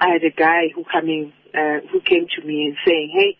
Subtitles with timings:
[0.00, 3.36] I had a guy who coming, uh, who came to me and saying, "Hey,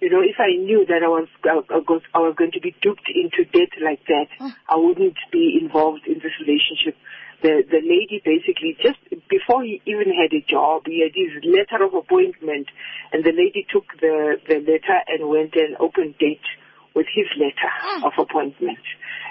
[0.00, 2.74] you know, if I knew that I was I was, I was going to be
[2.80, 4.28] duped into debt like that.
[4.68, 6.96] I wouldn't be involved in this relationship."
[7.42, 8.98] The the lady basically just
[9.28, 12.68] before he even had a job, he had his letter of appointment,
[13.12, 16.46] and the lady took the the letter and went and opened date
[16.96, 17.70] with his letter
[18.08, 18.80] of appointment.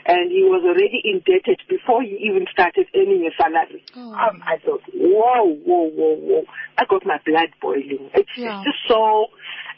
[0.06, 3.84] And he was already indebted before he even started earning a salary.
[3.98, 4.14] Oh.
[4.14, 6.44] Um, I thought, whoa, whoa, whoa, whoa.
[6.78, 8.12] I got my blood boiling.
[8.14, 8.62] It's, Yeah.
[8.62, 9.26] it's just so,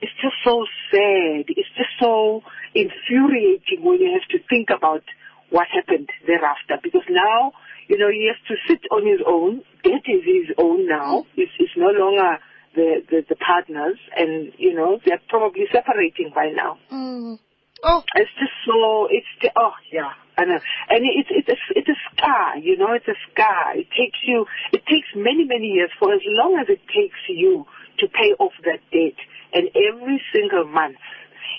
[0.01, 1.47] it's just so sad.
[1.47, 2.43] It's just so
[2.75, 5.03] infuriating when you have to think about
[5.49, 6.75] what happened thereafter.
[6.83, 7.53] Because now,
[7.87, 9.63] you know, he has to sit on his own.
[9.83, 11.25] Debt is his own now.
[11.37, 12.37] It's, it's no longer
[12.75, 13.97] the, the, the partners.
[14.15, 16.77] And, you know, they're probably separating by now.
[16.91, 17.39] Mm.
[17.83, 20.59] Oh, It's just so, it's, the, oh yeah, I know.
[20.89, 23.77] And it's, it's, a, it's a scar, you know, it's a scar.
[23.77, 27.65] It takes you, it takes many, many years for as long as it takes you
[27.99, 29.17] to pay off that debt.
[29.53, 30.97] And every single month,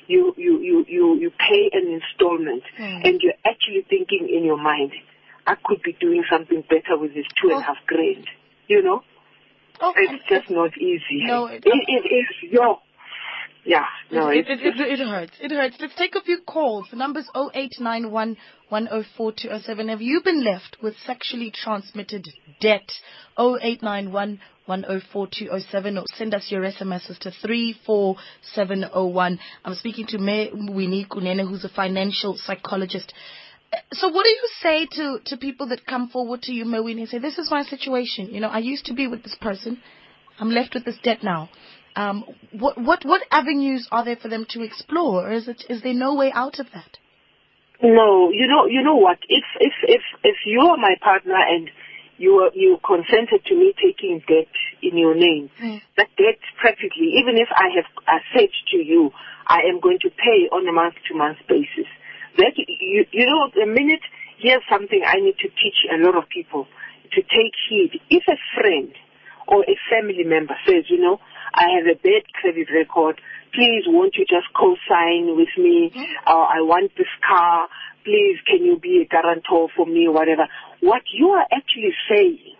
[0.09, 3.01] you, you, you, you, you pay an installment Hmm.
[3.05, 4.93] and you're actually thinking in your mind,
[5.47, 7.75] I could be doing something better with this two and a Oh.
[7.75, 8.27] half grand,
[8.67, 9.03] you know?
[9.81, 11.25] oh, It's just not easy.
[11.27, 12.81] No, it- it, it is, yo.
[13.65, 15.33] Yeah, no, it, it, it, it hurts.
[15.41, 15.77] It hurts.
[15.81, 16.87] Let's take a few calls.
[16.91, 18.37] The number's 0891
[18.69, 19.89] 104207.
[19.89, 22.27] Have you been left with sexually transmitted
[22.61, 22.91] debt?
[23.39, 29.39] 0891 104207 or send us your SMSs to 34701.
[29.65, 33.13] I'm speaking to May Winnie Kunene, who's a financial psychologist.
[33.93, 37.09] So what do you say to, to people that come forward to you, Mawini, and
[37.09, 38.29] say, this is my situation.
[38.31, 39.81] You know, I used to be with this person.
[40.39, 41.51] I'm left with this debt now.
[41.99, 45.27] Um, what, what, what avenues are there for them to explore?
[45.27, 46.97] Or is it, is there no way out of that?
[47.83, 49.19] No, you know, you know what?
[49.29, 51.71] If if if if you are my partner and
[52.17, 54.51] you are, you consented to me taking debt
[54.83, 55.81] in your name, Mm.
[55.97, 59.13] that debt practically, even if I have I said to you,
[59.47, 61.87] I am going to pay on a month to month basis.
[62.39, 64.03] That you you know, the minute
[64.39, 66.67] here's something I need to teach a lot of people
[67.15, 68.01] to take heed.
[68.11, 68.91] If a friend
[69.49, 71.19] or a family member says, you know,
[71.55, 73.21] I have a bad credit record,
[73.53, 75.91] please won't you just co-sign with me,
[76.27, 77.69] or I want this car,
[78.05, 80.47] please can you be a guarantor for me, whatever.
[80.81, 82.55] What you are actually saying,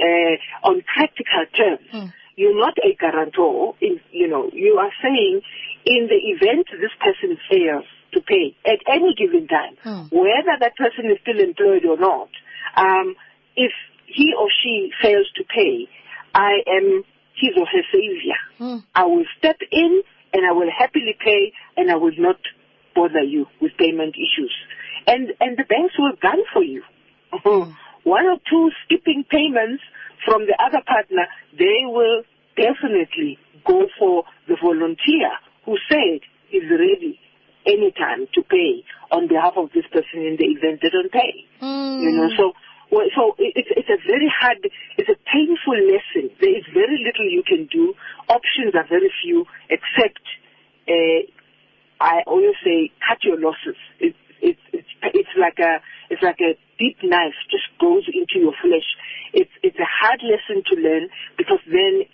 [0.00, 2.12] uh, on practical terms, Mm.
[2.36, 5.42] you're not a guarantor, in, you know, you are saying
[5.84, 10.08] in the event this person fails to pay at any given time, Hmm.
[10.10, 12.28] whether that person is still employed or not,
[12.76, 13.16] um,
[13.56, 13.72] if
[14.06, 15.88] he or she fails to pay,
[16.34, 17.04] I am
[17.36, 18.38] his or her savior.
[18.58, 18.76] Hmm.
[18.94, 22.38] I will step in and I will happily pay and I will not
[22.94, 24.54] bother you with payment issues.
[25.06, 26.82] And, and the banks will gun for you.
[28.04, 29.82] One or two skipping payments
[30.24, 31.26] from the other partner,
[31.58, 32.22] they will
[32.56, 35.30] definitely go for the volunteer
[35.64, 37.18] who said he's ready
[37.66, 41.46] anytime to pay on behalf of this person in the event they don't pay.
[41.62, 42.02] Mm.
[42.02, 42.52] You know, so
[42.92, 44.60] well, so it- it's it's a very hard,
[44.98, 46.28] it's a painful lesson.
[46.38, 47.94] There is very little you can do.
[48.28, 50.20] Options are very few, except
[50.88, 51.20] uh,
[52.00, 53.76] I always say cut your losses.
[53.98, 58.52] It's it's it's it's like a it's like a deep knife just goes into your
[58.60, 58.88] flesh.
[59.32, 61.08] It's it's a hard lesson to learn
[61.38, 62.04] because then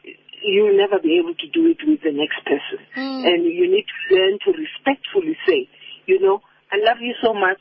[0.43, 2.78] you'll never be able to do it with the next person.
[2.94, 3.27] Mm.
[3.27, 5.67] And you need to learn to respectfully say,
[6.06, 6.41] you know,
[6.71, 7.59] I love you so much.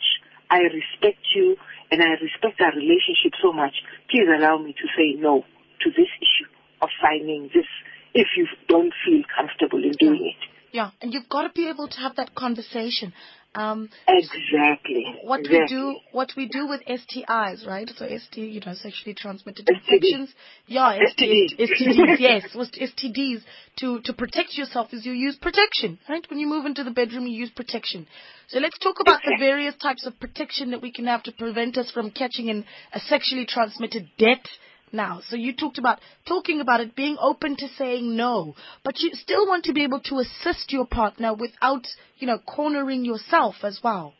[0.52, 1.58] I respect you
[1.92, 3.74] and I respect our relationship so much.
[4.10, 5.44] Please allow me to say no
[5.84, 6.50] to this issue
[6.82, 7.68] of signing this
[8.14, 10.42] if you don't feel comfortable in doing it.
[10.72, 13.14] Yeah, and you've got to be able to have that conversation.
[13.56, 15.04] Um, Exactly.
[15.24, 15.60] what exactly.
[15.60, 17.90] we do, what we do with STIs, right?
[17.98, 20.32] So ST, you know, sexually transmitted infections.
[20.68, 21.98] Yeah, STDs, STD.
[21.98, 23.42] STDs, yes, was STDs
[23.80, 26.24] to to protect yourself is you use protection, right?
[26.30, 28.06] When you move into the bedroom, you use protection.
[28.50, 31.78] So let's talk about the various types of protection that we can have to prevent
[31.78, 34.46] us from catching in a sexually transmitted debt.
[34.92, 39.12] Now, so you talked about talking about it, being open to saying no, but you
[39.14, 41.86] still want to be able to assist your partner without,
[42.18, 44.14] you know, cornering yourself as well.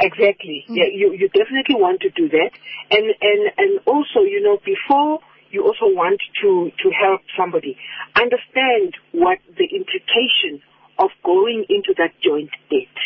[0.00, 0.64] Exactly.
[0.68, 0.76] Mm.
[0.76, 2.50] Yeah, you you definitely want to do that,
[2.90, 7.76] and and and also you know before you also want to to help somebody
[8.16, 10.60] understand what the implication
[10.98, 12.96] of going into that joint debt.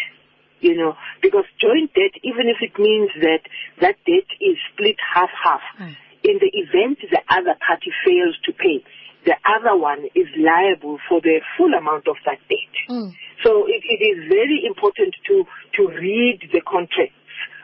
[0.60, 3.42] You know, because joint debt, even if it means that
[3.80, 5.94] that debt is split half half, Mm.
[6.28, 8.84] In the event the other party fails to pay,
[9.24, 12.74] the other one is liable for the full amount of that debt.
[12.88, 13.12] Mm.
[13.42, 15.44] So it, it is very important to,
[15.76, 17.14] to read the contracts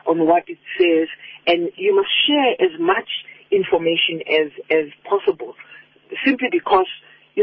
[0.06, 1.08] on what it says
[1.46, 3.08] and you must share as much
[3.50, 5.54] information as, as possible.
[6.24, 6.88] simply because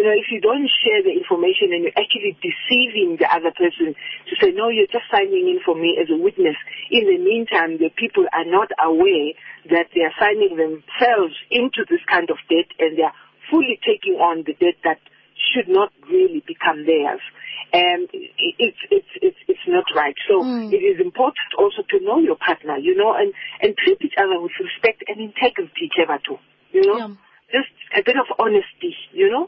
[0.02, 3.94] you know, if you don't share the information and you're actually deceiving the other person
[3.94, 6.58] to say, no, you're just signing in for me as a witness.
[6.90, 9.38] In the meantime, the people are not aware
[9.70, 13.14] that they are signing themselves into this kind of debt and they are
[13.54, 14.98] fully taking on the debt that
[15.38, 17.22] should not really become theirs.
[17.70, 18.10] And
[18.58, 20.18] it's, it's, it's, it's not right.
[20.26, 20.74] So Mm.
[20.74, 24.42] it is important also to know your partner, you know, and, and treat each other
[24.42, 26.42] with respect and integrity, Chebato.
[26.74, 26.98] You know?
[26.98, 27.62] Yeah.
[27.62, 29.46] just a bit of honesty, you know.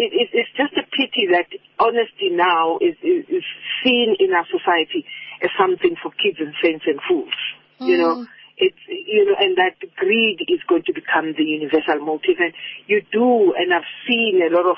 [0.00, 3.44] It, it, it's just a pity that honesty now is, is, is
[3.84, 5.04] seen in our society
[5.44, 7.36] as something for kids and saints and fools,
[7.80, 8.24] you know.
[8.24, 8.26] Mm.
[8.56, 12.36] It's, you know, and that greed is going to become the universal motive.
[12.40, 12.52] And
[12.88, 14.76] you do, and I've seen a lot of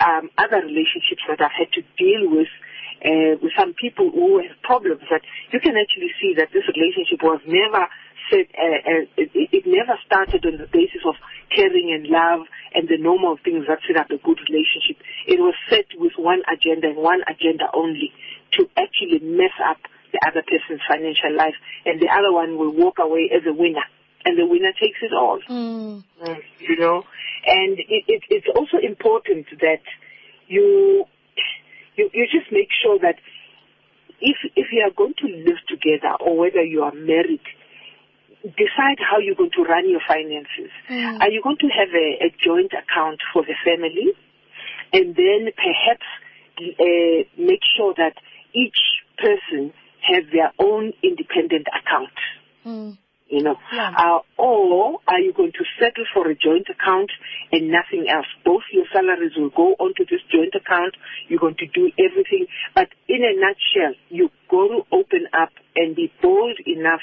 [0.00, 2.48] um, other relationships that I've had to deal with,
[3.04, 7.20] uh, with some people who have problems that you can actually see that this relationship
[7.24, 7.88] was never
[8.32, 11.16] set, uh, uh, it, it never started on the basis of
[11.54, 15.00] caring and love and the normal things that set up a good relationship.
[15.26, 18.12] It was set with one agenda and one agenda only
[18.58, 19.78] to actually mess up
[20.12, 23.84] the other person's financial life and the other one will walk away as a winner
[24.24, 26.02] and the winner takes it all Mm.
[26.22, 27.04] Mm, you know.
[27.46, 29.82] And it, it, it's also important that
[30.48, 31.04] you,
[31.96, 33.16] you you just make sure that
[34.20, 37.40] if if you are going to live together or whether you are married,
[38.42, 40.70] decide how you're going to run your finances.
[40.88, 41.20] Mm.
[41.20, 44.14] Are you going to have a, a joint account for the family,
[44.92, 46.06] and then perhaps
[46.58, 48.14] uh, make sure that
[48.54, 48.78] each
[49.18, 52.12] person has their own independent account
[52.66, 52.98] Mm.
[53.28, 53.56] you know.
[53.72, 53.94] Yeah.
[53.96, 57.10] Uh, or are you going to settle for a joint account
[57.52, 58.26] and nothing else?
[58.44, 60.96] Both your salaries will go onto this joint account.
[61.28, 62.46] You're going to do everything.
[62.74, 67.00] But in a nutshell, you're going to open up and be bold enough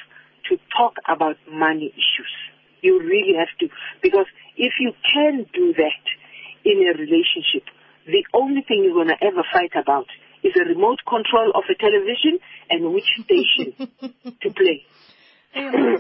[0.78, 2.34] talk about money issues.
[2.82, 3.68] You really have to.
[4.02, 4.28] Because
[4.58, 6.04] if you can do that
[6.64, 7.66] in a relationship,
[8.06, 10.06] the only thing you're going to ever fight about
[10.44, 12.38] is a remote control of a television
[12.70, 13.74] and which station
[14.42, 14.86] to play.
[15.56, 15.98] You know,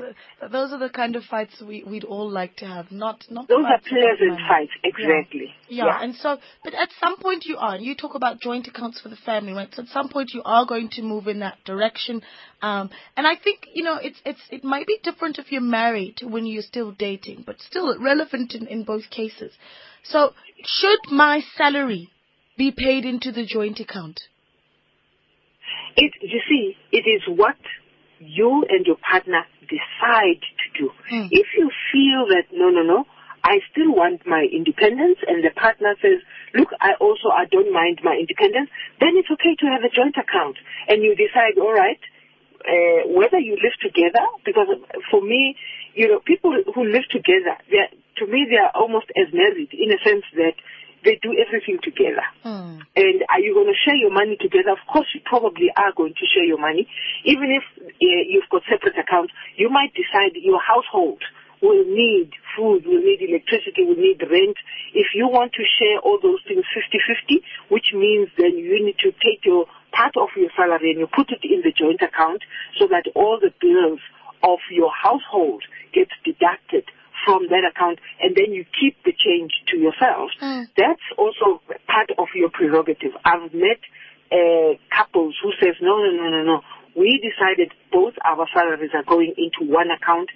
[0.52, 3.64] those are the kind of fights we, we'd all like to have, not not Those
[3.64, 5.54] are pleasant fights, exactly.
[5.70, 5.98] Yeah.
[6.02, 7.78] and so, but at some point you are.
[7.78, 9.74] You talk about joint accounts for the family, right?
[9.74, 12.22] So at some point you are going to move in that direction.
[12.62, 16.20] Um, and I think you know it's it's it might be different if you're married
[16.22, 19.54] when you're still dating, but still relevant in in both cases.
[20.04, 22.10] So should my salary
[22.58, 24.22] be paid into the joint account?
[25.98, 27.56] It, you see, it is what
[28.20, 30.92] you and your partner decide to do.
[31.12, 31.28] Mm.
[31.32, 33.06] If you feel that, no, no, no,
[33.44, 36.18] I still want my independence and the partner says,
[36.54, 38.70] look, I also, I don't mind my independence,
[39.00, 40.58] then it's okay to have a joint account.
[40.90, 42.02] And you decide, all right,
[42.66, 44.66] uh, whether you live together, because
[45.12, 45.56] for me,
[45.94, 49.94] you know, people who live together, they're, to me, they are almost as married in
[49.94, 50.58] a sense that
[51.06, 52.26] they do everything together.
[52.44, 52.82] Hmm.
[52.98, 54.74] And are you going to share your money together?
[54.74, 56.90] Of course, you probably are going to share your money.
[57.24, 61.22] Even if uh, you've got separate accounts, you might decide your household
[61.62, 64.58] will need food, will need electricity, will need rent.
[64.94, 69.12] If you want to share all those things 50-50, which means then you need to
[69.12, 72.44] take your part of your salary and you put it in the joint account
[72.78, 74.00] so that all the bills
[74.44, 75.64] of your household
[75.94, 76.86] gets deducted
[77.24, 80.32] from that account and then you keep the change to yourself.
[80.42, 80.68] Mm.
[80.76, 83.12] That's also part of your prerogative.
[83.24, 83.80] I've met
[84.32, 86.62] uh, couples who says, no, no, no, no, no.
[86.96, 90.30] We decided both our salaries are going into one account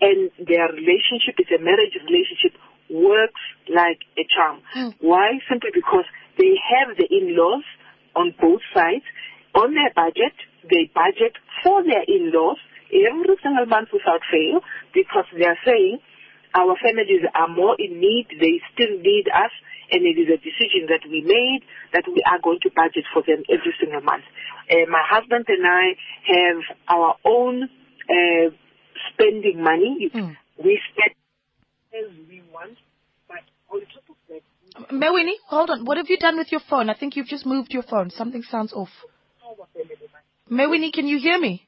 [0.00, 2.58] and their relationship is a marriage relationship
[2.90, 4.60] works like a charm.
[4.76, 4.94] Mm.
[5.00, 5.40] Why?
[5.48, 6.04] Simply because
[6.38, 7.64] they have the in-laws
[8.14, 9.04] on both sides.
[9.54, 10.36] On their budget,
[10.68, 12.58] they budget for their in-laws
[12.92, 14.60] every single month without fail
[14.92, 15.98] because they are saying
[16.54, 19.52] our families are more in need, they still need us,
[19.90, 23.22] and it is a decision that we made that we are going to budget for
[23.26, 24.24] them every single month.
[24.70, 25.84] Uh, my husband and I
[26.28, 27.68] have our own
[28.08, 28.50] uh,
[29.12, 30.10] spending money.
[30.14, 30.36] Mm.
[30.62, 31.14] We spend
[31.92, 32.78] as we want,
[33.28, 34.40] but on top of that,
[34.90, 35.84] we Mewini, hold on.
[35.84, 36.88] What have you done with your phone?
[36.88, 38.10] I think you've just moved your phone.
[38.10, 38.88] Something sounds off.
[39.42, 39.96] have our family
[40.48, 40.80] money.
[40.80, 41.66] Mewini, can you hear me?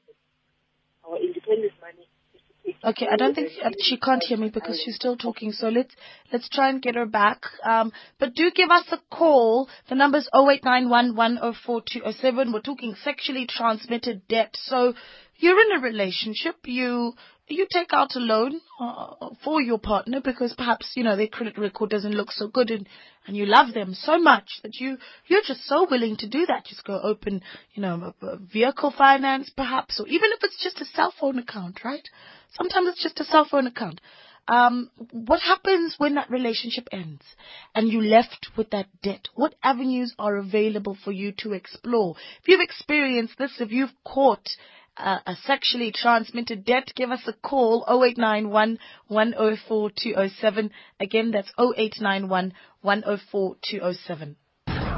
[1.07, 4.49] Our independent money is to take Okay, I don't think uh, she can't hear me
[4.49, 5.51] because she's still talking.
[5.51, 5.93] So let's
[6.31, 7.43] let's try and get her back.
[7.63, 9.69] Um, but do give us a call.
[9.89, 12.53] The number's 0891104207.
[12.53, 14.55] We're talking sexually transmitted debt.
[14.55, 14.93] So
[15.37, 16.55] you're in a relationship.
[16.65, 17.13] You
[17.47, 21.57] you take out a loan uh, for your partner because perhaps you know their credit
[21.57, 22.87] record doesn't look so good and
[23.27, 24.97] and you love them so much that you
[25.27, 27.41] you're just so willing to do that just go open
[27.73, 31.37] you know a, a vehicle finance perhaps or even if it's just a cell phone
[31.37, 32.07] account right
[32.57, 34.01] sometimes it's just a cell phone account
[34.47, 37.23] Um, what happens when that relationship ends
[37.73, 39.27] and you left with that debt?
[39.33, 42.15] What avenues are available for you to explore?
[42.41, 44.47] If you've experienced this, if you've caught
[44.97, 50.71] uh, a sexually transmitted debt, give us a call 0891 104 207.
[50.99, 54.35] Again, that's 0891 104 207.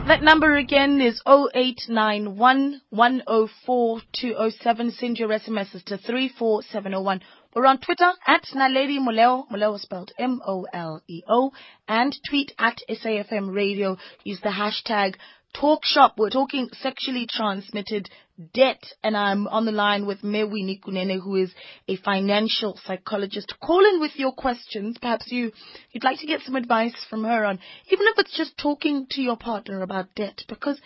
[0.07, 4.91] That number again is 0891 104 207.
[4.91, 7.21] Send your SMSs to 34701.
[7.53, 11.51] We're on Twitter at Naledi Moleo, Moleo spelled M-O-L-E-O,
[11.87, 13.97] and tweet at SAFM Radio.
[14.23, 15.15] Use the hashtag
[15.53, 16.13] talk shop.
[16.17, 18.09] We're talking sexually transmitted
[18.53, 21.51] debt, and I'm on the line with Mewini Kunene, who is
[21.87, 23.53] a financial psychologist.
[23.61, 24.97] Call in with your questions.
[25.01, 25.51] Perhaps you
[25.91, 29.21] you'd like to get some advice from her on, even if it's just talking to
[29.21, 30.79] your partner about debt, because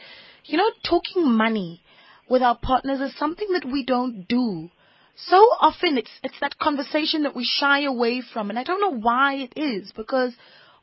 [0.46, 1.82] you know talking money
[2.30, 4.70] with our partners is something that we don't do.
[5.16, 9.00] So often it's it's that conversation that we shy away from, and I don't know
[9.00, 10.34] why it is because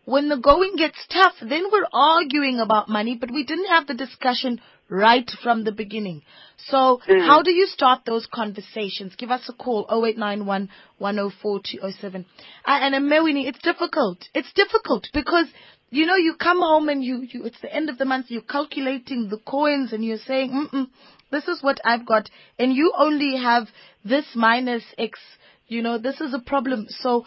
[0.04, 3.94] when the going gets tough, then we're arguing about money, but we didn't have the
[3.94, 6.23] discussion right from the beginning.
[6.57, 7.26] So Mm.
[7.26, 9.14] how do you start those conversations?
[9.16, 10.68] Give us a call, 0891
[10.99, 12.25] 104 207.
[12.64, 14.28] Uh, And Mewini, it's difficult.
[14.35, 15.47] It's difficult because,
[15.90, 18.42] you know, you come home and you, you, it's the end of the month, you're
[18.42, 20.87] calculating the coins and you're saying, Mm mm
[21.30, 23.68] this is what I've got, and you only have
[24.02, 25.21] this minus X,
[25.66, 26.87] you know, this is a problem.
[26.88, 27.26] So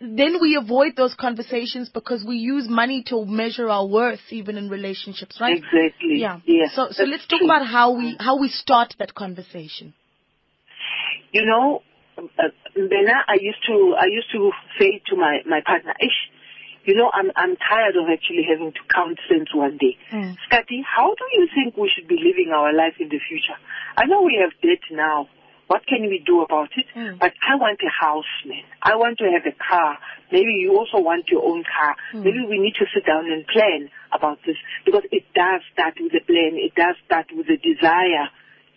[0.00, 4.70] then we avoid those conversations because we use money to measure our worth even in
[4.70, 5.58] relationships, right?
[5.58, 6.20] Exactly.
[6.20, 6.40] Yeah.
[6.46, 7.46] Yes, So so let's talk true.
[7.46, 9.94] about how we how we start that conversation.
[11.32, 11.82] You know,
[12.18, 16.30] uh, Bena, I used to I used to say to my my partner, Ish,
[16.84, 19.96] you know, I'm I'm tired of actually having to count cents one day.
[20.12, 20.36] Mm.
[20.48, 23.58] Scotty, how do you think we should be living our life in the future?
[23.96, 25.28] I know we have debt now.
[25.70, 26.86] What can we do about it?
[26.96, 27.20] Mm.
[27.20, 28.64] But I want a house, man.
[28.82, 29.98] I want to have a car.
[30.32, 31.94] Maybe you also want your own car.
[32.12, 32.24] Mm.
[32.24, 36.10] Maybe we need to sit down and plan about this because it does start with
[36.10, 36.58] a plan.
[36.58, 38.26] It does start with a desire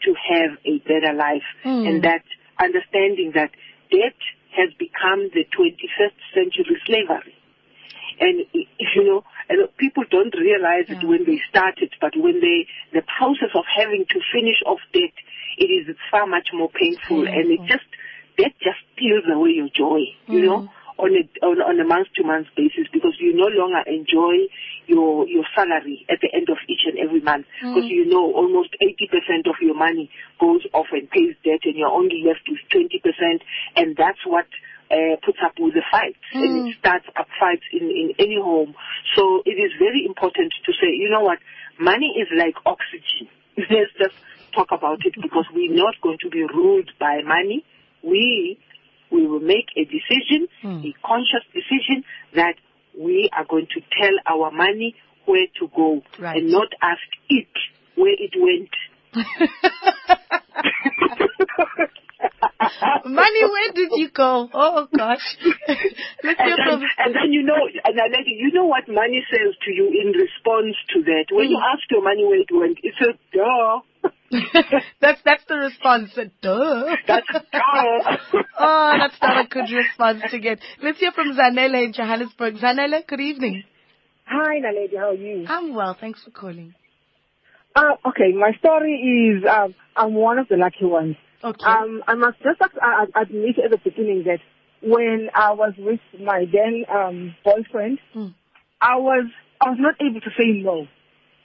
[0.05, 1.87] to have a better life Mm.
[1.89, 2.21] and that
[2.61, 3.49] understanding that
[3.89, 4.19] debt
[4.53, 7.33] has become the 21st century slavery.
[8.19, 12.67] And you know, and people don't realize it when they start it, but when they
[12.93, 15.13] the process of having to finish off debt,
[15.57, 17.85] it is far much more painful, and it just
[18.37, 20.01] that just steals away your joy.
[20.27, 20.45] You Mm.
[20.45, 24.45] know, on a on, on a month to month basis because you no longer enjoy
[24.87, 27.95] your your salary at the end of each and every month because Mm.
[27.97, 30.09] you know almost 80% of your money
[30.39, 33.41] goes off and pays debt and you're only left with 20%
[33.75, 34.45] and that's what
[34.91, 36.69] uh, puts up with the fights and Mm.
[36.69, 38.75] it starts up fights in, in any home.
[39.15, 41.39] So it is very important to say, you know what,
[41.79, 43.27] money is like oxygen.
[43.57, 44.15] Let's just
[44.53, 47.65] talk about it because we're not going to be ruled by money.
[48.03, 48.59] We
[49.13, 50.81] we will make a decision, Hmm.
[50.83, 52.03] a conscious decision
[52.35, 52.55] that
[52.97, 56.37] we are going to tell our money where to go Right.
[56.37, 57.47] and not ask it
[57.95, 58.73] where it went.
[63.05, 64.49] Money, where did you go?
[64.53, 65.37] Oh gosh.
[66.23, 69.55] Let's and, then, and then you know, and I then you know what money says
[69.65, 71.25] to you in response to that.
[71.31, 71.73] When you Mm.
[71.73, 73.81] ask your money where it went, it says, duh.
[75.01, 76.11] that's that's the response.
[76.41, 76.95] Duh.
[77.07, 77.27] That's
[78.59, 80.59] oh, that's not a good response to get.
[80.81, 82.55] Let's hear from Zanele in Johannesburg.
[82.55, 83.63] Zanele, good evening.
[84.25, 84.97] Hi, Naledi.
[84.97, 85.45] How are you?
[85.47, 85.95] I'm well.
[85.99, 86.73] Thanks for calling.
[87.75, 91.15] Uh, okay, my story is um, I'm one of the lucky ones.
[91.43, 91.65] Okay.
[91.65, 94.39] Um, I must just uh, admit at the beginning that
[94.81, 98.33] when I was with my then um, boyfriend, Mm.
[98.79, 99.25] I was
[99.61, 100.87] I was not able to say no.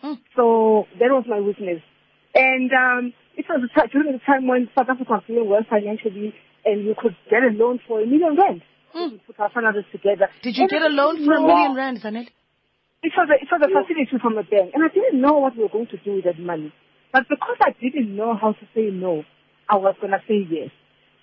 [0.02, 0.18] Mm.
[0.37, 1.83] So that was my weakness.
[2.38, 6.33] And um, it was a during the time when South Africa was doing well financially,
[6.64, 8.62] and you could get a loan for a million rand.
[8.95, 9.12] Mm.
[9.12, 10.30] We put our finances together.
[10.42, 12.28] Did you And get a loan for a million rand, Zanele?
[13.02, 15.57] it was a, it was a facility from a bank, and I didn't know what
[15.57, 16.73] we were going to do with that money.
[17.12, 19.25] But because I didn't know how to say no,
[19.68, 20.71] I was going to say yes.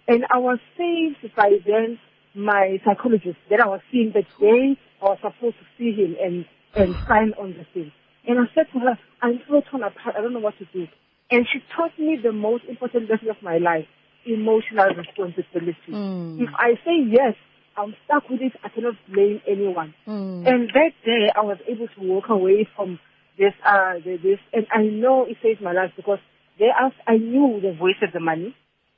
[0.08, 2.00] And I was saved by then
[2.36, 6.46] my psychologist that I was seeing that day I was supposed to see him and,
[6.76, 7.92] and sign on the thing.
[8.28, 10.88] And I said to her, I'm so torn apart, I don't know what to do.
[11.32, 13.88] And she taught me the most important lesson of my life,
[14.26, 15.76] emotional responsibility.
[15.90, 16.42] Mm.
[16.42, 17.36] If I say yes,
[17.78, 19.94] I'm stuck with it, I cannot blame anyone.
[20.08, 20.48] Mm.
[20.48, 23.00] And that day, I was able to walk away from
[23.38, 26.20] this, uh, the, this, and I know it saved my life because
[26.58, 28.56] thereafter I knew the voice of the money,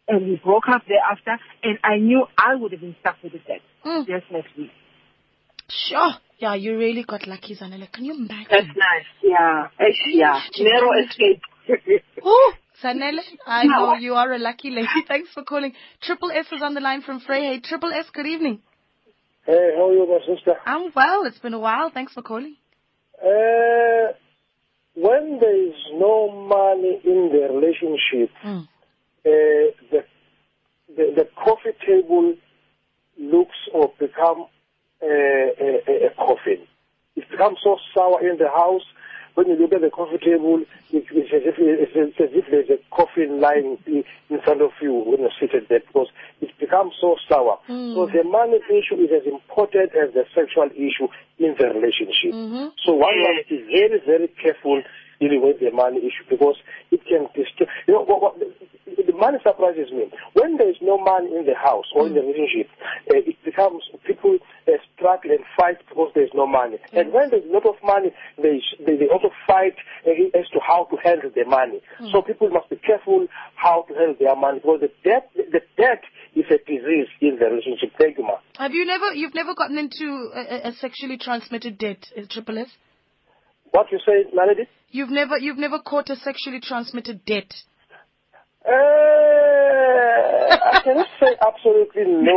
[0.08, 3.40] and we broke up thereafter, and I knew I would have been stuck with the
[3.40, 3.62] debt.
[3.86, 4.06] Mm.
[4.06, 4.72] Definitely.
[5.70, 6.12] Sure.
[6.40, 7.92] Yeah, you really got lucky, Zanele.
[7.92, 8.48] Can you imagine?
[8.50, 9.06] That's nice.
[9.24, 9.68] Yeah.
[9.80, 10.40] Eh, Yeah.
[10.60, 11.42] Narrow escape.
[12.24, 14.88] Oh, Zanele, I know you are a lucky lady.
[15.08, 15.74] Thanks for calling.
[16.02, 17.64] Triple S is on the line from Freyhay.
[17.64, 18.60] Triple S, good evening.
[19.46, 20.54] Hey, how are you, my sister?
[20.66, 21.24] I'm well.
[21.26, 21.90] It's been a while.
[21.94, 22.56] Thanks for calling.
[23.22, 24.14] Uh,
[24.96, 28.64] when there is no money in the relationship, Mm.
[28.64, 28.68] uh,
[29.92, 30.04] the,
[30.96, 32.36] the the coffee table
[33.18, 34.46] looks or become
[35.02, 36.68] uh, a, a, a coffin.
[37.16, 38.84] It becomes so sour in the house.
[39.38, 42.46] When you look at the coffee table, it, it's, as if, it's, it's as if
[42.50, 46.10] there's a coffin lying in front of you when you're seated there because
[46.42, 47.60] it becomes so sour.
[47.70, 51.06] So the money issue is as important as the sexual issue
[51.38, 52.34] in the relationship.
[52.34, 52.74] Mhm.
[52.82, 54.82] So one must be very, very careful
[55.22, 56.58] dealing with the money issue because
[56.90, 57.68] it can destroy.
[57.86, 60.10] You know, what, what, the, money surprises me.
[60.34, 62.70] When there is no money in the house or in the relationship,
[63.10, 66.78] uh, it becomes people uh, struggle and fight because there is no money.
[66.94, 69.74] And when there is a lot of money, they, they, they also fight
[70.06, 71.82] uh, as to how to handle the money.
[72.14, 73.26] So people must be careful
[73.56, 76.04] how to handle their money because the debt, the debt
[76.36, 77.98] is a disease in the relationship.
[77.98, 78.38] Thank you, ma.
[78.62, 82.70] Have you never, you've never gotten into a, a- sexually transmitted debt, uh, Triple S?
[83.72, 84.68] What you say, Naledi?
[84.92, 87.52] You've never, you've never caught a sexually transmitted debt.
[88.68, 92.36] Uh, I cannot say absolutely no,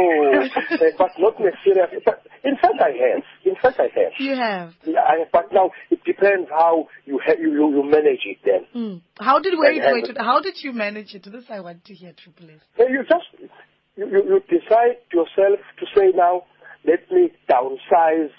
[0.54, 1.99] uh, but not necessarily.
[2.04, 3.25] But in fact, I have.
[3.44, 4.12] In fact, I have.
[4.18, 4.75] You have.
[4.84, 8.38] Yeah, I, but now it depends how you ha- you, you manage it.
[8.44, 9.00] Then Mm.
[9.18, 11.25] How did wait, I wait, wait, how did you manage it?
[11.25, 12.60] This I want to hear, Triple S.
[12.78, 13.50] you just
[13.96, 16.44] you, you, decide yourself to say now,
[16.87, 18.30] let me downsize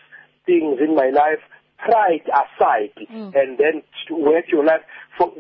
[0.46, 1.44] things in my life,
[1.78, 2.94] pride aside,
[3.36, 4.82] and then to work your life
[5.18, 5.32] for.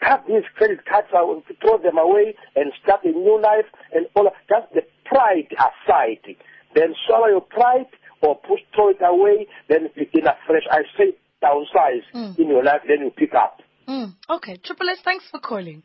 [0.00, 4.30] Cut these credit cards out, throw them away, and start a new life, and all.
[4.48, 6.36] Just the pride aside.
[6.74, 7.86] Then swallow your pride,
[8.20, 9.46] or push throw it away.
[9.68, 10.64] Then begin afresh.
[10.70, 12.04] I say downsize
[12.38, 13.60] in your life, then you pick up.
[13.88, 14.14] Mm.
[14.28, 15.82] Okay, Triple S, thanks for calling.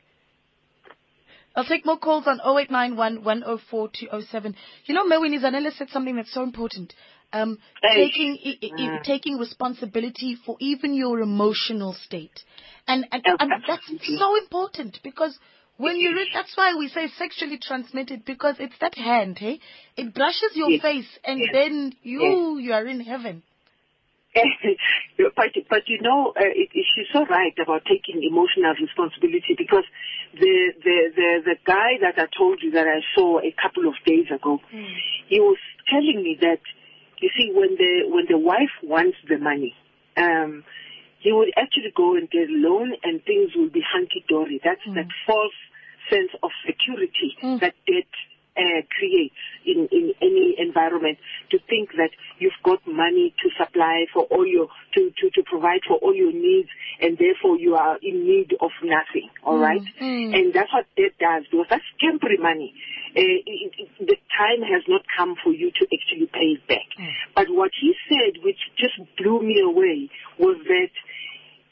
[1.56, 4.56] I'll take more calls on 0891 104 207.
[4.86, 6.94] You know, Melwin Zanella said something that's so important.
[7.34, 12.44] Um, taking i- i- i- taking responsibility for even your emotional state,
[12.88, 13.88] and and, and that's
[14.20, 15.38] so important because
[15.78, 19.60] when you read, that's why we say sexually transmitted because it's that hand, hey,
[19.98, 20.82] it brushes your Yes.
[20.82, 21.50] face, and Yes.
[21.54, 23.44] then you you are in heaven.
[25.36, 29.84] but but you know, uh, it, it, she's so right about taking emotional responsibility because
[30.34, 33.96] the the the the guy that I told you that I saw a couple of
[34.06, 34.60] days ago,
[35.28, 35.58] he was
[35.90, 36.62] telling me that
[37.22, 39.76] you see when the when the wife wants the money,
[40.18, 40.64] um,
[41.20, 44.60] he would actually go and get a loan and things will be hunky dory.
[44.64, 45.54] That's that false
[46.10, 48.10] sense of security that debt
[48.58, 49.36] uh, creates
[49.66, 51.18] in, in any environment
[51.52, 55.82] to think that you've got money to supply for all your to, to, to provide
[55.88, 59.82] for all your needs and therefore you are in need of nothing all right?
[60.34, 62.74] And that's what debt does because that's temporary money.
[63.12, 66.88] Uh, it, it, the time has not come for you to actually pay it back.
[67.36, 70.10] But what he said which just blew me away
[70.40, 70.92] was that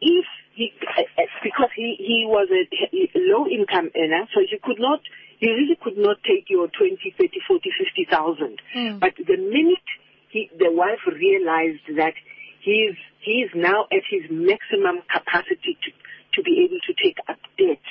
[0.02, 2.64] if he, uh, uh, because he, he was a,
[2.96, 5.00] a low income earner, so he could not,
[5.40, 8.62] he really could not take your 20, 30, 40, 50,000.
[8.74, 9.00] Hmm.
[9.00, 9.88] But the minute
[10.30, 12.14] he, the wife realized that
[12.62, 15.90] he's, he's now at his maximum capacity to,
[16.36, 17.84] to be able to take up debt,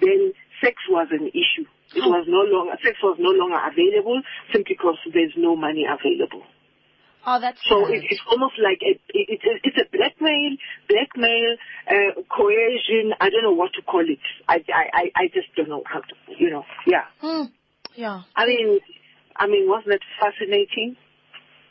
[0.00, 1.66] then sex was an issue.
[1.94, 2.10] It oh.
[2.10, 4.22] was no longer, sex was no longer available
[4.52, 6.42] simply because there's no money available.
[7.26, 10.56] Oh, that's So it, it's almost like a, it, it's a, it's a blackmail,
[10.88, 11.56] blackmail,
[11.90, 13.12] uh, coercion.
[13.20, 14.18] I don't know what to call it.
[14.48, 16.64] I, I, I- I just don't know how to, you know.
[16.86, 17.04] Yeah.
[17.20, 17.50] Hmm.
[17.96, 18.22] Yeah.
[18.36, 18.78] I mean,
[19.34, 20.96] I mean, wasn't it fascinating?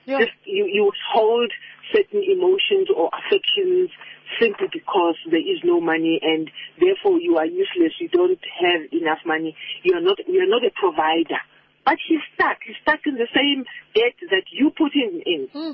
[0.05, 0.19] Yeah.
[0.19, 1.51] Just you, you hold
[1.93, 3.89] certain emotions or affections
[4.39, 7.93] simply because there is no money and therefore you are useless.
[7.99, 9.55] You don't have enough money.
[9.83, 11.39] You are not, you are not a provider.
[11.85, 12.57] But he's stuck.
[12.65, 15.47] He's stuck in the same debt that you put him in.
[15.53, 15.71] Hmm.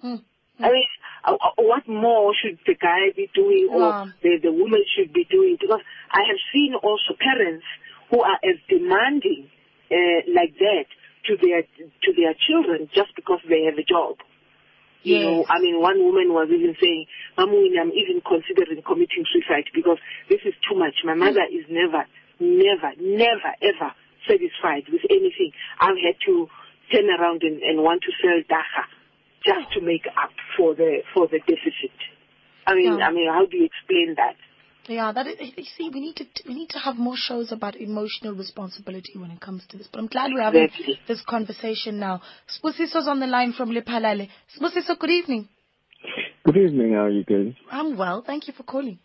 [0.00, 0.20] Hmm.
[0.60, 0.88] I mean,
[1.24, 5.26] uh, uh, what more should the guy be doing or the, the woman should be
[5.28, 5.56] doing?
[5.60, 5.80] Because
[6.12, 7.64] I have seen also parents
[8.10, 9.48] who are as demanding
[9.90, 10.88] uh, like that
[11.26, 14.16] to their to their children just because they have a job.
[15.02, 17.06] You know, I mean, one woman was even saying,
[17.38, 20.98] Mamuini, I'm even considering committing suicide because this is too much.
[21.04, 22.02] My mother is never,
[22.40, 23.94] never, never, ever
[24.28, 25.52] satisfied with anything.
[25.80, 26.48] I've had to
[26.92, 28.84] turn around and, and want to sell dacha
[29.44, 31.96] just to make up for the for the deficit.
[32.66, 33.06] I mean, Yeah.
[33.06, 34.36] I mean, how do you explain that?
[34.88, 37.74] Yeah, that is, you see, we need to we need to have more shows about
[37.76, 39.88] emotional responsibility when it comes to this.
[39.90, 41.00] But I'm glad we're having Exactly.
[41.08, 42.22] this conversation now.
[42.48, 44.28] Spusiso's on the line from Lephalale.
[44.56, 45.48] Spusiso, good evening.
[46.44, 47.54] Good evening, how are you guys?
[47.70, 48.22] I'm well.
[48.24, 49.00] Thank you for calling.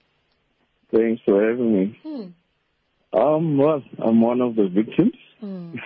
[0.92, 2.00] Thanks for having me.
[2.04, 2.28] Hmm.
[3.14, 5.16] Um, well, I'm one of the victims.
[5.40, 5.76] Hmm.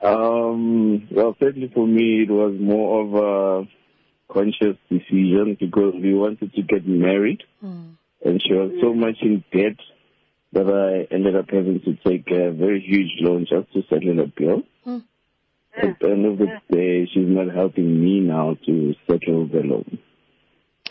[0.00, 6.52] Um, well, certainly for me, it was more of a conscious decision because we wanted
[6.54, 7.96] to get married, Mm.
[8.24, 9.76] and she was so much in debt
[10.52, 14.26] that I ended up having to take a very huge loan just to settle a
[14.28, 14.62] bill.
[14.86, 15.02] Mm.
[15.76, 19.98] At the end of the day, she's not helping me now to settle the loan.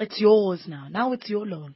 [0.02, 0.88] It's yours now.
[0.89, 1.76] Now it's your loan.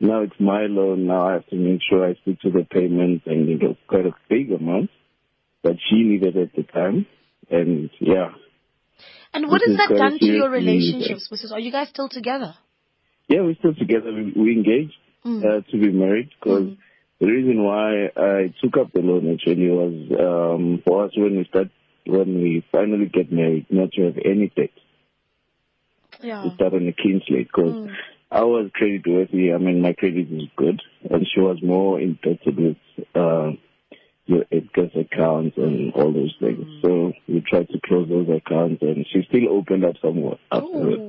[0.00, 1.06] Now it's my loan.
[1.06, 4.06] Now I have to make sure I stick to the payments, and it was quite
[4.06, 4.90] a big amount
[5.64, 7.06] that she needed at the time.
[7.50, 8.30] And yeah,
[9.34, 11.28] And what has that done to your relationships?
[11.32, 11.52] Mrs.
[11.52, 12.54] Are you guys still together?
[13.28, 14.12] yeah, we're still together.
[14.12, 15.42] We, we engaged Mm.
[15.44, 16.76] uh, to be married because
[17.20, 19.94] the reason why I took up the loan actually was
[20.26, 21.68] um, for us when we start
[22.06, 24.70] when we finally get married, not to have any debt.
[26.22, 26.42] Yeah.
[26.44, 27.94] to start on a clean slate because Mm.
[28.30, 29.52] I was credit worthy.
[29.52, 32.76] I mean, my credit is good, and she was more indebted with
[33.14, 33.52] uh,
[34.26, 36.64] your Edgar's accounts and all those things.
[36.64, 36.82] Mm.
[36.82, 41.00] So we tried to close those accounts, and she still opened up somewhat afterwards.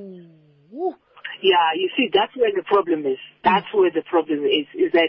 [0.72, 0.94] Ooh.
[1.42, 3.18] Yeah, you see, that's where the problem is.
[3.44, 5.08] That's where the problem is, is that,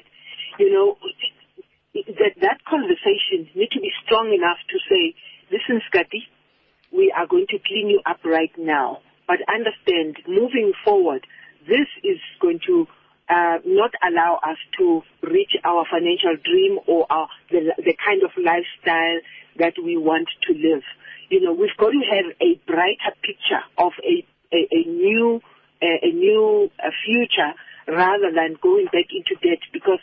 [0.59, 0.97] you know,
[1.93, 5.15] that, that conversation need to be strong enough to say,
[5.51, 6.23] listen, Scotty,
[6.91, 8.99] we are going to clean you up right now.
[9.27, 11.25] But understand, moving forward,
[11.67, 12.87] this is going to
[13.29, 18.31] uh, not allow us to reach our financial dream or our, the, the kind of
[18.37, 19.19] lifestyle
[19.57, 20.83] that we want to live.
[21.29, 25.39] You know, we've got to have a brighter picture of a, a, a new,
[25.81, 27.53] a, a new uh, future
[27.87, 29.99] rather than going back into debt because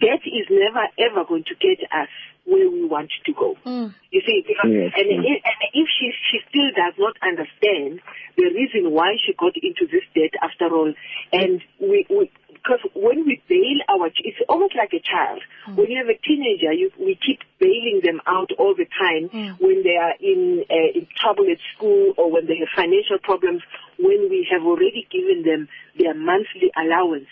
[0.00, 2.08] debt is never ever going to get us
[2.46, 3.56] where we want to go.
[3.64, 3.94] Mm.
[4.10, 5.24] You see, because, Yes, and, yes.
[5.24, 8.00] if, and if she she still does not understand
[8.36, 10.92] the reason why she got into this debt after all,
[11.32, 15.40] and we, we because when we bail our, ch- it's almost like a child.
[15.76, 19.60] When you have a teenager, you, we keep bailing them out all the time Mm.
[19.60, 23.62] when they are in uh, in trouble at school or when they have financial problems.
[23.98, 27.28] When we have already given them their monthly allowance,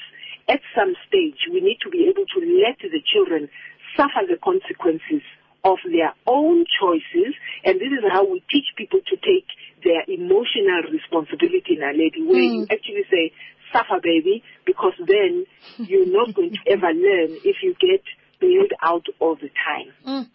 [0.48, 3.48] at some stage we need to be able to let the children
[3.96, 5.22] suffer the consequences
[5.64, 9.46] of their own choices, and this is how we teach people to take
[9.85, 13.33] their emotional responsibility in a lady, where you actually say,
[13.72, 15.46] suffer baby, because then
[15.78, 18.02] you're not going to ever learn if you get
[18.40, 19.92] bailed out all the time.
[20.07, 20.28] Mm.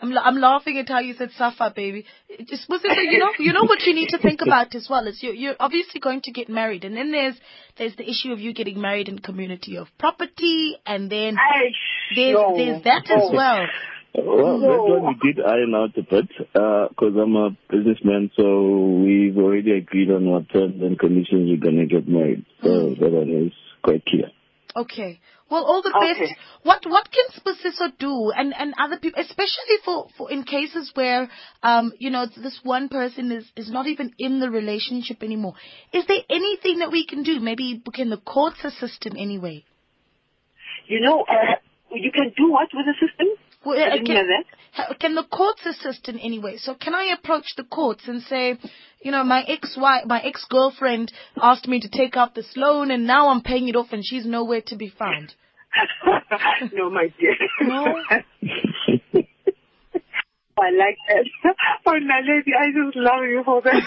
[0.00, 2.04] I'm, la- I'm laughing at how you said Safa, baby.
[2.28, 4.86] It Just was it, you know, you know what you need to think about as
[4.90, 7.36] well is you, you're obviously going to get married, and then there's
[7.78, 11.36] there's the issue of you getting married in community of property, and then
[12.14, 13.66] there's there's that as well.
[14.16, 19.02] Well, that one we did iron out a bit uh, because I'm a businessman, so
[19.02, 22.46] we've already agreed on what terms and conditions we're going to get married.
[22.62, 23.00] So mm.
[23.00, 23.52] that one is
[23.82, 24.30] quite clear.
[24.76, 25.20] Okay.
[25.50, 26.14] Well, all the Okay.
[26.14, 26.32] best.
[26.62, 31.28] What what can Spasiso do, and and other people, especially for for in cases where
[31.62, 35.54] um you know this one person is is not even in the relationship anymore.
[35.92, 37.40] Is there anything that we can do?
[37.40, 39.64] Maybe can the courts assist in any way?
[40.86, 41.56] You know, uh,
[41.92, 43.28] you can do what with the system?
[43.64, 45.00] Well, I didn't can, hear that.
[45.00, 46.56] can the courts assist in any way?
[46.58, 48.58] So can I approach the courts and say,
[49.02, 52.90] you know, my ex wife, my ex girlfriend asked me to take out this loan,
[52.90, 55.34] and now I'm paying it off, and she's nowhere to be found.
[56.72, 57.36] no, my dear.
[57.62, 57.96] No?
[60.56, 61.26] I like that.
[61.86, 63.84] Oh, my lady, I just love you for that.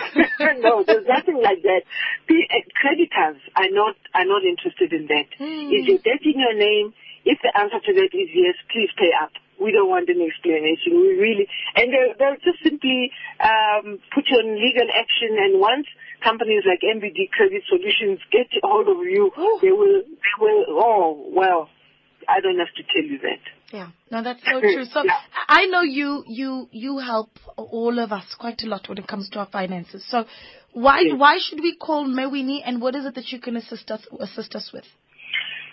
[0.61, 1.81] no, there's nothing like that.
[2.27, 2.37] The
[2.77, 5.33] creditors are not are not interested in that.
[5.33, 5.73] Hmm.
[5.73, 6.93] Is your debt in your name?
[7.25, 9.33] If the answer to that is yes, please pay up.
[9.61, 10.93] We don't want an explanation.
[10.93, 15.35] We really, and they'll, they'll just simply um, put you on legal action.
[15.37, 15.87] And once
[16.23, 19.59] companies like MBD Credit Solutions get hold of you, Ooh.
[19.61, 20.65] they will, they will.
[20.69, 21.69] Oh well,
[22.27, 23.41] I don't have to tell you that.
[23.71, 24.85] Yeah, no, that's so true.
[24.85, 25.17] So Yeah.
[25.47, 29.29] I know you, you, you help all of us quite a lot when it comes
[29.31, 30.05] to our finances.
[30.09, 30.25] So
[30.73, 31.15] why, Yes.
[31.17, 34.55] why should we call Mewini, and what is it that you can assist us, assist
[34.55, 34.85] us with?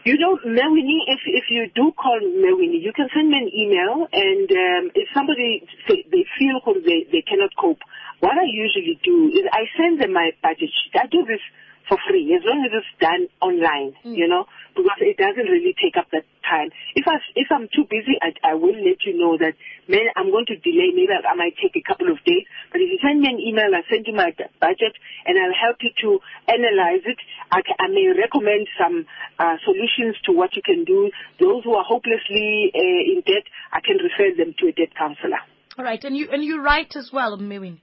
[0.05, 4.05] You know, Mewini, if if you do call Mewini, you can send me an email,
[4.12, 7.81] and um, if somebody say they feel or they they cannot cope,
[8.21, 10.93] what I usually do is I send them my budget sheet.
[11.01, 11.40] I do this
[11.88, 14.45] for free as long as it's done online, you know,
[14.77, 16.70] because it doesn't really take up that time.
[16.94, 19.57] If I if I'm too busy, I I will let you know that
[19.88, 20.92] man I'm going to delay.
[20.92, 22.44] Maybe I, I might take a couple of days.
[22.70, 24.30] But if you send me an email, I send you my
[24.61, 24.94] budget,
[25.26, 27.18] and I'll help you to analyze it.
[27.50, 29.07] I, I may recommend some
[29.38, 31.11] uh, solutions to what you can do.
[31.40, 35.40] Those who are hopelessly uh, in debt, I can refer them to a debt counselor.
[35.78, 37.80] All right, and you, and you write as well, Mewini.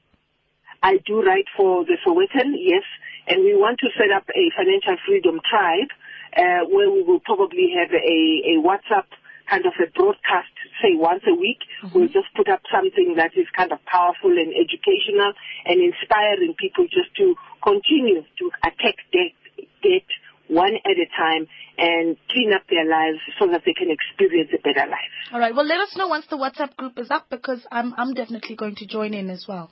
[0.81, 2.83] I do write for the Sowetan, yes,
[3.27, 5.89] and we want to set up a financial freedom tribe
[6.37, 8.19] uh, where we will probably have a,
[8.51, 9.07] a WhatsApp
[9.49, 11.59] kind of a broadcast, say once a week.
[11.93, 15.33] We'll just put up something that is kind of powerful and educational
[15.65, 19.35] and inspiring people just to continue to attack debt,
[19.83, 20.07] debt
[20.47, 24.61] one at a time and clean up their lives so that they can experience a
[24.61, 25.11] better life.
[25.33, 25.55] All right.
[25.55, 28.75] Well, let us know once the WhatsApp group is up because I'm I'm definitely going
[28.75, 29.71] to join in as well.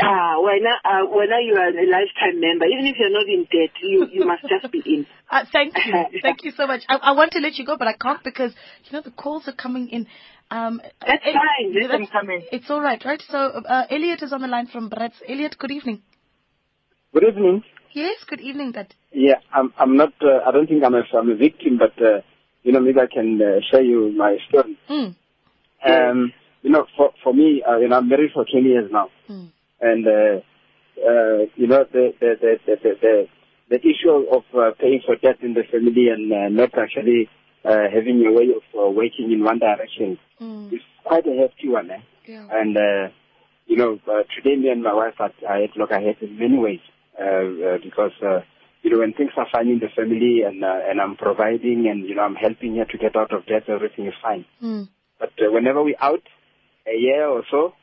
[0.00, 3.74] Ah, when uh, when you are a lifetime member, even if you're not in debt,
[3.82, 5.06] you you must just be in.
[5.30, 6.82] Uh, thank you, thank you so much.
[6.88, 8.52] I, I want to let you go, but I can't because
[8.84, 10.06] you know the calls are coming in.
[10.50, 11.74] Um, That's eh, fine.
[11.74, 12.42] Let them come in.
[12.52, 13.22] It's all right, right?
[13.28, 15.20] So uh, Elliot is on the line from Brits.
[15.28, 16.02] Elliot, good evening.
[17.12, 17.62] Good evening.
[17.92, 18.94] Yes, good evening, Dad.
[19.12, 19.74] Yeah, I'm.
[19.78, 20.14] I'm not.
[20.22, 22.22] Uh, I don't think I'm a, I'm a victim, but uh,
[22.62, 24.78] you know, maybe I can uh, share you my story.
[24.88, 25.16] Mm.
[25.84, 29.08] Um, you know, for for me, uh, you know, I'm married for 20 years now,
[29.28, 29.50] Mm.
[29.82, 30.40] And uh,
[31.02, 33.28] uh, you know, the the the the the,
[33.68, 37.28] the, issue of uh, paying for debt in the family and uh, not actually
[37.64, 40.72] uh, having a way of uh, working in one direction Mm.
[40.72, 41.90] is quite a hefty one.
[41.90, 42.00] Eh?
[42.26, 42.48] Yeah.
[42.50, 43.14] And, uh,
[43.66, 46.80] you know, uh, today me and my wife, I had look ahead in many ways,
[47.18, 48.40] uh, uh, because, uh,
[48.82, 52.08] you know, when things are fine in the family and, uh, and I'm providing and,
[52.08, 54.44] you know, I'm helping her to get out of debt, everything is fine.
[54.60, 54.88] Mm.
[55.20, 56.22] But uh, whenever we out,
[56.86, 57.74] a year or so,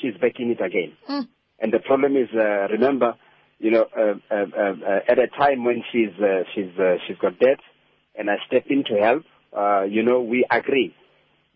[0.00, 0.96] she's back in it again.
[1.08, 1.28] Mm.
[1.60, 3.14] And the problem is, uh, remember,
[3.58, 7.18] you know, uh, uh, uh, uh, at a time when she's, uh, she's, uh, she's
[7.18, 7.58] got debt
[8.16, 9.24] and I step in to help,
[9.56, 10.94] uh, you know, we agree.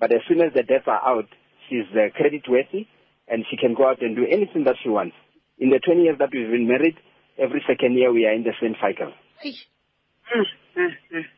[0.01, 1.29] But as soon as the debts are out,
[1.69, 2.89] she's uh, credit worthy
[3.29, 5.15] and she can go out and do anything that she wants.
[5.59, 6.97] In the 20 years that we've been married,
[7.39, 9.13] every second year we are in the same cycle.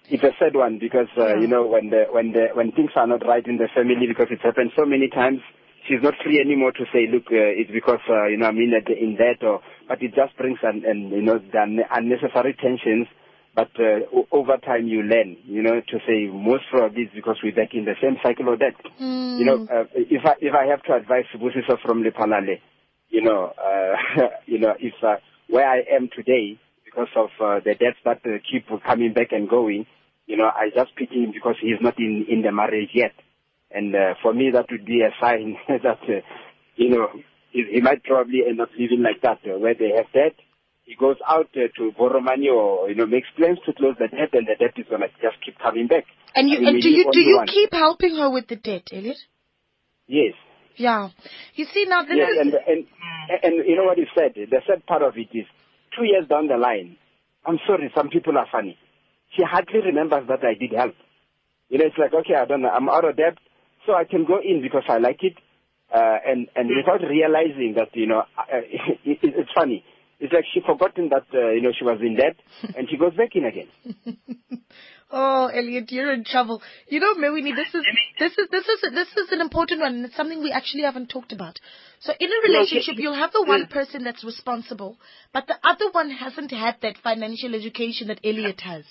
[0.09, 3.07] It's a sad one because uh, you know when the when the when things are
[3.07, 5.41] not right in the family because it's happened so many times.
[5.89, 8.71] She's not free anymore to say, look, uh, it's because uh, you know I'm in,
[8.73, 13.07] that- in that, or but it just brings an, and you know the unnecessary tensions.
[13.55, 14.01] But uh,
[14.33, 17.85] over time you learn, you know, to say most probably it's because we're back in
[17.85, 18.75] the same cycle of debt.
[19.01, 19.39] Mm.
[19.39, 22.59] You know, uh, if I if I have to advise Busiso from Lephalale,
[23.11, 25.17] you know, uh, you know, if uh,
[25.49, 29.49] where I am today because of uh, the debts that uh, keep coming back and
[29.49, 29.87] going,
[30.27, 33.13] you know, I just pity him because he's not in in the marriage yet,
[33.75, 36.21] and uh, for me that would be a sign that uh,
[36.77, 37.09] you know
[37.51, 40.35] he, he might probably end up living like that, uh, where they have debt.
[40.85, 44.09] He goes out uh, to borrow money or you know makes plans to close the
[44.09, 46.05] debt, and the debt is gonna just keep coming back.
[46.35, 47.47] and you I mean, and do you do only you one.
[47.47, 49.17] keep helping her with the debt, Elliot?
[50.07, 50.35] Yes.
[50.77, 51.09] Yeah.
[51.55, 52.87] You see now this Yes, is and, and
[53.43, 54.35] and you know what he said?
[54.35, 55.47] The sad part of it is
[55.97, 56.97] two years down the line.
[57.47, 58.77] I'm sorry, some people are funny.
[59.37, 60.95] She hardly remembers that I did help.
[61.69, 63.39] You know, it's like okay, I don't know, I'm out of debt,
[63.87, 65.35] so I can go in because I like it,
[65.95, 69.85] uh, and and without realizing that you know, uh, it, it, it's funny.
[70.21, 72.37] It's like she forgotten that uh, you know she was in debt,
[72.77, 73.69] and she goes back in again.
[75.17, 76.61] Oh, Elliot, you're in trouble.
[76.89, 77.85] You know, Mewini, this is
[78.19, 81.09] this is this is this is an important one, and it's something we actually haven't
[81.09, 81.61] talked about.
[82.01, 84.99] So, in a relationship, you'll have the one person that's responsible,
[85.33, 88.85] but the other one hasn't had that financial education that Elliot has.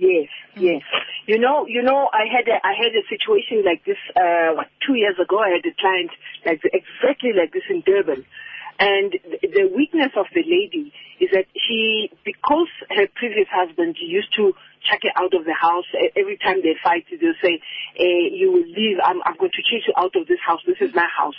[0.00, 0.80] Yes, yes.
[1.26, 4.68] You know, you know, I had a, I had a situation like this, uh, what,
[4.80, 5.38] two years ago.
[5.38, 6.10] I had a client
[6.46, 8.24] like exactly like this in Durban.
[8.80, 14.32] And th- the weakness of the lady is that she, because her previous husband used
[14.36, 14.54] to
[14.88, 15.84] chuck her out of the house
[16.16, 17.60] every time they fight, they'll say,
[18.00, 20.80] eh, you will leave, I'm, I'm going to chase you out of this house, this
[20.80, 21.36] is my house.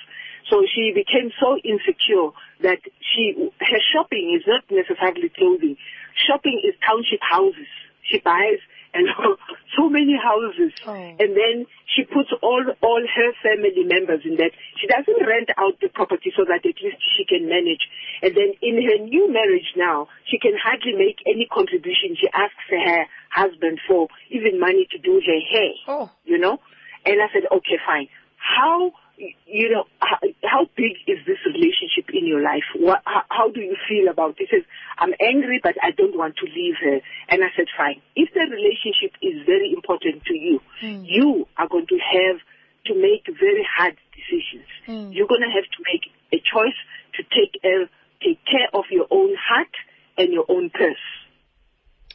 [0.53, 2.29] So she became so insecure
[2.61, 5.77] that she, her shopping is not necessarily clothing.
[6.13, 7.65] Shopping is township houses.
[8.11, 8.59] She buys
[8.93, 9.07] and
[9.77, 10.73] so many houses.
[10.85, 10.93] Oh.
[10.93, 14.51] And then she puts all, all her family members in that.
[14.79, 17.87] She doesn't rent out the property so that at least she can manage.
[18.21, 22.15] And then in her new marriage now, she can hardly make any contribution.
[22.19, 26.11] She asks her husband for even money to do her hair Oh.
[26.25, 26.59] you know?
[27.05, 28.07] And I said, okay, fine.
[28.37, 32.63] How, you know, how, how big is this relationship in your life?
[32.75, 34.49] What, how, how do you feel about this?
[34.49, 34.63] Says,
[34.97, 36.99] I'm angry, but I don't want to leave her.
[37.29, 38.01] And I said, fine.
[38.15, 40.59] If the relationship is very important to you,
[41.05, 42.39] you are going to have
[42.87, 44.67] to make very hard decisions.
[44.87, 45.13] Mm.
[45.13, 46.77] You're going to have to make a choice
[47.17, 47.85] to take, uh,
[48.23, 49.73] take care of your own heart
[50.17, 51.05] and your own purse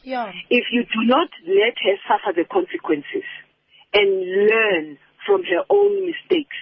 [0.03, 0.31] Yeah.
[0.49, 3.27] if you do not let her suffer the consequences
[3.93, 6.55] and learn from her own mistakes,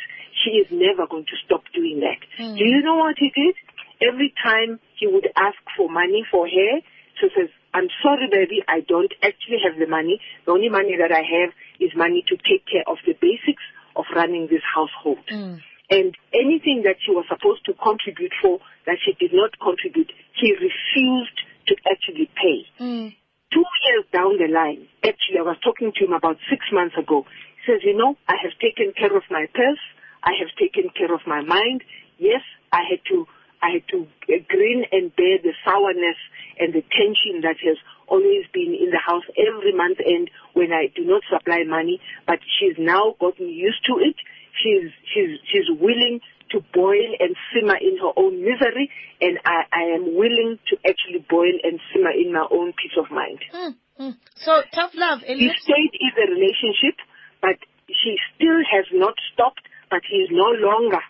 [0.43, 2.17] she is never going to stop doing that.
[2.55, 2.57] Mm.
[2.57, 3.55] Do you know what he did?
[4.01, 6.71] Every time he would ask for money for her,
[7.19, 10.19] she says, I'm sorry, baby, I don't actually have the money.
[10.45, 13.63] The only money that I have is money to take care of the basics
[13.95, 15.23] of running this household.
[15.31, 15.59] Mm.
[15.91, 20.51] And anything that she was supposed to contribute for that she did not contribute, he
[20.55, 23.15] refused to actually pay Mm.
[23.51, 27.25] two years down the line, actually, I was talking to him about six months ago.
[27.63, 29.79] He says, you know, I have taken care of my purse.
[30.23, 31.83] I have taken care of my mind.
[32.17, 33.25] Yes, I had to,
[33.61, 36.19] I had to grin and bear the sourness
[36.59, 40.87] and the tension that has always been in the house every month end when I
[40.95, 44.15] do not supply money, but she's now gotten used to it.
[44.61, 49.83] She's, she's, she's willing to boil and simmer in her own misery, and I, I
[49.95, 53.39] am willing to actually boil and simmer in my own peace of mind.
[53.53, 54.13] Mm, mm.
[54.35, 55.57] So tough love, Elliot.
[55.59, 56.95] stayed in the relationship,
[57.41, 57.57] but
[57.89, 61.01] she still has not stopped, but he is no longer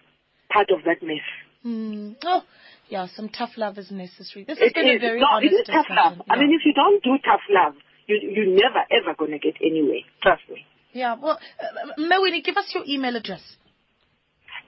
[0.55, 1.25] part of that mess.
[1.65, 2.15] Mm.
[2.23, 2.41] Oh,
[2.89, 4.45] yeah, some tough love is necessary.
[4.47, 5.01] This has It been a is.
[5.01, 6.21] very no, honest it is tough love.
[6.29, 7.73] I mean, if you don't do tough love,
[8.07, 10.01] you, you're never ever going to get anywhere.
[10.23, 10.65] Trust me.
[10.93, 13.41] yeah, well, uh, Mewini, give us your email address.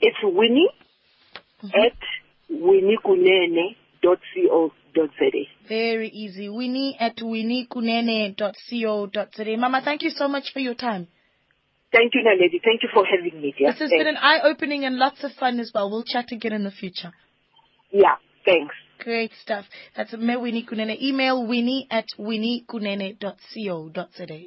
[0.01, 0.69] It's Winnie
[1.63, 1.97] at
[2.51, 5.45] winniekunene.co.za.
[5.67, 6.49] Very easy.
[6.49, 9.57] Winnie at winniekunene.co.za.
[9.57, 11.07] Mama, thank you so much for your time.
[11.91, 12.61] Thank you, Naledi.
[12.63, 13.53] Thank you for having me.
[13.57, 13.71] Dear.
[13.71, 14.03] This has Thanks.
[14.03, 15.89] been an eye-opening and lots of fun as well.
[15.89, 17.11] We'll chat again in the future.
[17.91, 18.75] Yeah, thanks.
[18.99, 19.65] Great stuff.
[19.95, 21.01] That's Me Winnie Kunene.
[21.01, 24.39] Email winnie at winniekunene.co.za.